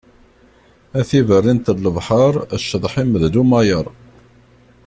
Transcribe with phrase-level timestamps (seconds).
[0.99, 3.85] A tiberrint n lebḥer, cceḍḥ-im d llumayer.